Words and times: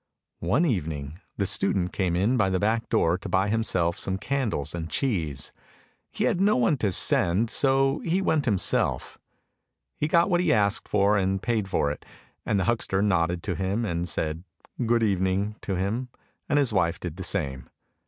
One 0.39 0.65
evening 0.65 1.19
the 1.37 1.45
student 1.45 1.93
came 1.93 2.15
in 2.15 2.35
by 2.35 2.49
the 2.49 2.57
back 2.57 2.89
door 2.89 3.19
to 3.19 3.29
buy 3.29 3.49
himself 3.49 3.99
some 3.99 4.17
candles 4.17 4.73
and 4.73 4.89
cheese; 4.89 5.51
he 6.09 6.23
had 6.23 6.41
no 6.41 6.55
one 6.57 6.77
to 6.77 6.91
send, 6.91 7.51
so 7.51 7.99
he 7.99 8.19
went 8.19 8.45
himself. 8.45 9.19
He 9.95 10.07
got 10.07 10.27
what 10.27 10.41
he 10.41 10.51
asked 10.51 10.87
for 10.87 11.19
and 11.19 11.39
paid 11.39 11.69
for 11.69 11.91
it, 11.91 12.03
and 12.47 12.59
the 12.59 12.63
huckster 12.63 13.03
nodded 13.03 13.43
to 13.43 13.53
him 13.53 13.85
and 13.85 14.09
said" 14.09 14.43
good 14.87 15.03
evening" 15.03 15.53
to 15.61 15.75
him, 15.75 16.09
and 16.49 16.57
his 16.57 16.73
wife 16.73 16.99
did 16.99 17.15
the 17.17 17.23
same. 17.23 17.69